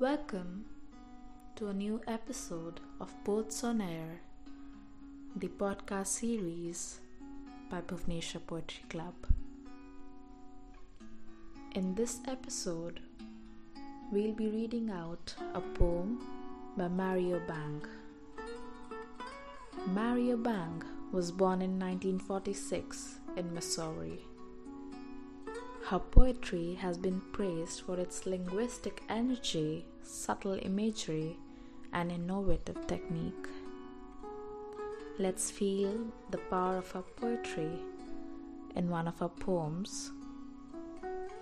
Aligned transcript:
Welcome 0.00 0.64
to 1.56 1.66
a 1.66 1.74
new 1.74 2.00
episode 2.06 2.78
of 3.00 3.12
Poets 3.24 3.64
on 3.64 3.80
Air, 3.80 4.20
the 5.34 5.48
podcast 5.48 6.06
series 6.06 7.00
by 7.68 7.80
Bhuvnesha 7.80 8.38
Poetry 8.46 8.84
Club. 8.88 9.14
In 11.74 11.96
this 11.96 12.20
episode, 12.28 13.00
we'll 14.12 14.34
be 14.34 14.46
reading 14.46 14.88
out 14.88 15.34
a 15.52 15.60
poem 15.60 16.24
by 16.76 16.86
Mary 16.86 17.30
Jo 17.30 17.40
Bang. 17.48 17.82
Mary 19.88 20.28
Jo 20.28 20.36
Bang 20.36 20.84
was 21.10 21.32
born 21.32 21.60
in 21.60 21.76
1946 21.76 23.16
in 23.36 23.52
Missouri. 23.52 24.20
Her 25.88 25.98
poetry 25.98 26.74
has 26.74 26.98
been 26.98 27.22
praised 27.32 27.80
for 27.80 27.98
its 27.98 28.26
linguistic 28.26 29.02
energy, 29.08 29.86
subtle 30.02 30.58
imagery, 30.60 31.38
and 31.94 32.12
innovative 32.12 32.86
technique. 32.86 33.48
Let's 35.18 35.50
feel 35.50 35.94
the 36.30 36.36
power 36.50 36.76
of 36.76 36.90
her 36.90 37.00
poetry 37.16 37.70
in 38.76 38.90
one 38.90 39.08
of 39.08 39.18
her 39.20 39.30
poems, 39.30 40.10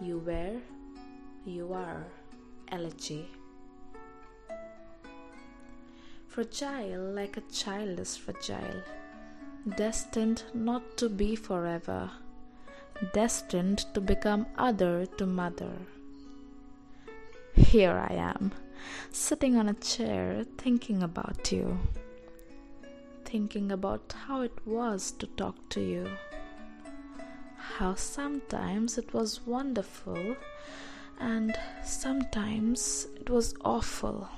You 0.00 0.18
Were, 0.18 0.60
You 1.44 1.72
Are, 1.72 2.06
Elegy. 2.70 3.28
Fragile 6.28 7.10
like 7.16 7.36
a 7.36 7.52
child 7.52 7.98
is 7.98 8.16
fragile, 8.16 8.84
destined 9.74 10.44
not 10.54 10.96
to 10.98 11.08
be 11.08 11.34
forever 11.34 12.12
destined 13.12 13.78
to 13.94 14.00
become 14.00 14.46
other 14.56 15.06
to 15.18 15.26
mother. 15.26 15.72
Here 17.54 17.92
I 18.10 18.14
am, 18.14 18.52
sitting 19.10 19.56
on 19.56 19.68
a 19.68 19.74
chair 19.74 20.44
thinking 20.58 21.02
about 21.02 21.50
you, 21.52 21.78
thinking 23.24 23.72
about 23.72 24.14
how 24.26 24.42
it 24.42 24.58
was 24.66 25.12
to 25.12 25.26
talk 25.26 25.56
to 25.70 25.80
you, 25.80 26.06
how 27.56 27.94
sometimes 27.94 28.98
it 28.98 29.12
was 29.12 29.40
wonderful 29.46 30.36
and 31.18 31.58
sometimes 31.82 33.08
it 33.16 33.30
was 33.30 33.54
awful. 33.64 34.28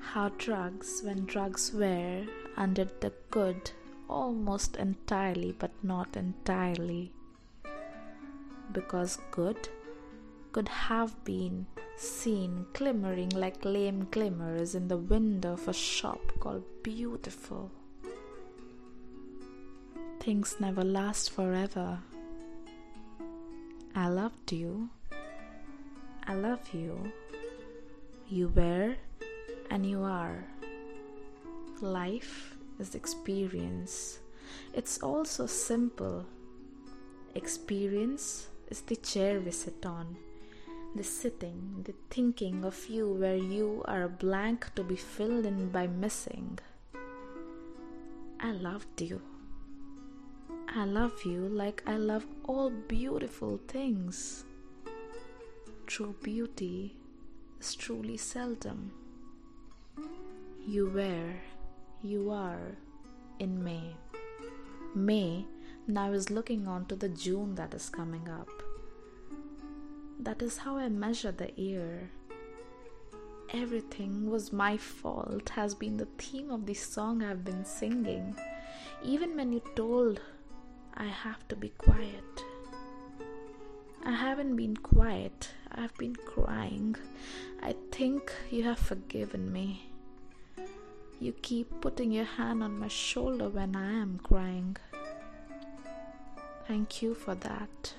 How 0.00 0.30
drugs, 0.38 1.02
when 1.04 1.26
drugs 1.26 1.72
were, 1.72 2.26
undid 2.56 3.00
the 3.00 3.12
good 3.30 3.70
almost 4.08 4.76
entirely, 4.76 5.52
but 5.58 5.72
not 5.82 6.16
entirely. 6.16 7.12
Because 8.72 9.18
good 9.30 9.68
could 10.52 10.68
have 10.68 11.24
been 11.24 11.66
seen 11.96 12.66
glimmering 12.72 13.30
like 13.30 13.62
lamé 13.62 14.10
glimmers 14.10 14.74
in 14.74 14.88
the 14.88 14.96
window 14.96 15.52
of 15.52 15.68
a 15.68 15.72
shop 15.72 16.20
called 16.40 16.64
Beautiful. 16.82 17.70
Things 20.20 20.56
never 20.60 20.82
last 20.82 21.30
forever. 21.30 22.00
I 23.94 24.08
loved 24.08 24.52
you. 24.52 24.90
I 26.26 26.34
love 26.34 26.68
you. 26.72 27.12
You 28.28 28.48
were 28.48 28.96
and 29.70 29.86
you 29.86 30.02
are. 30.02 30.44
Life 31.80 32.55
is 32.78 32.94
experience. 32.94 34.20
It's 34.74 34.98
also 35.02 35.46
simple. 35.46 36.26
Experience 37.34 38.48
is 38.68 38.80
the 38.82 38.96
chair 38.96 39.40
we 39.40 39.50
sit 39.50 39.84
on, 39.84 40.16
the 40.94 41.04
sitting, 41.04 41.82
the 41.84 41.94
thinking 42.10 42.64
of 42.64 42.86
you 42.88 43.08
where 43.08 43.36
you 43.36 43.82
are 43.86 44.04
a 44.04 44.08
blank 44.08 44.74
to 44.74 44.82
be 44.82 44.96
filled 44.96 45.46
in 45.46 45.70
by 45.70 45.86
missing. 45.86 46.58
I 48.40 48.52
loved 48.52 49.00
you. 49.00 49.20
I 50.68 50.84
love 50.84 51.24
you 51.24 51.48
like 51.48 51.82
I 51.86 51.96
love 51.96 52.26
all 52.44 52.70
beautiful 52.70 53.58
things. 53.68 54.44
True 55.86 56.14
beauty 56.22 56.96
is 57.60 57.74
truly 57.74 58.16
seldom. 58.16 58.92
You 60.66 60.90
were 60.90 61.34
you 62.02 62.30
are 62.30 62.76
in 63.38 63.62
May. 63.62 63.96
May 64.94 65.44
now 65.86 66.12
is 66.12 66.30
looking 66.30 66.66
on 66.66 66.86
to 66.86 66.96
the 66.96 67.08
June 67.08 67.54
that 67.56 67.74
is 67.74 67.88
coming 67.88 68.28
up. 68.28 68.48
That 70.18 70.42
is 70.42 70.58
how 70.58 70.76
I 70.76 70.88
measure 70.88 71.32
the 71.32 71.50
year. 71.56 72.10
Everything 73.52 74.30
was 74.30 74.52
my 74.52 74.76
fault 74.76 75.50
has 75.50 75.74
been 75.74 75.96
the 75.96 76.08
theme 76.18 76.50
of 76.50 76.66
the 76.66 76.74
song 76.74 77.22
I've 77.22 77.44
been 77.44 77.64
singing. 77.64 78.36
Even 79.04 79.36
when 79.36 79.52
you 79.52 79.62
told 79.74 80.20
I 80.94 81.04
have 81.04 81.46
to 81.48 81.56
be 81.56 81.68
quiet. 81.68 82.44
I 84.04 84.12
haven't 84.12 84.56
been 84.56 84.76
quiet, 84.76 85.50
I've 85.72 85.94
been 85.96 86.16
crying. 86.16 86.96
I 87.62 87.74
think 87.90 88.32
you 88.50 88.62
have 88.62 88.78
forgiven 88.78 89.52
me. 89.52 89.90
You 91.18 91.32
keep 91.32 91.80
putting 91.80 92.12
your 92.12 92.24
hand 92.24 92.62
on 92.62 92.78
my 92.78 92.88
shoulder 92.88 93.48
when 93.48 93.74
I 93.74 93.90
am 94.02 94.20
crying. 94.22 94.76
Thank 96.68 97.00
you 97.00 97.14
for 97.14 97.34
that. 97.36 97.94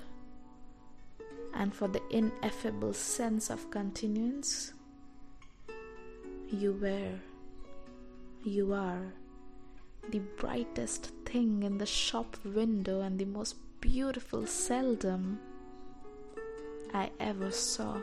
And 1.54 1.74
for 1.74 1.88
the 1.88 2.02
ineffable 2.12 2.94
sense 2.94 3.50
of 3.50 3.72
continuance. 3.72 4.74
You 6.50 6.74
were, 6.74 7.20
you 8.44 8.74
are, 8.74 9.14
the 10.10 10.20
brightest 10.38 11.12
thing 11.26 11.64
in 11.64 11.80
the 11.80 11.86
shop 11.86 12.38
window 12.46 13.02
and 13.02 13.18
the 13.20 13.26
most 13.26 13.56
beautiful 13.82 14.46
seldom 14.46 15.40
I 16.94 17.10
ever 17.20 17.52
saw. 17.52 17.98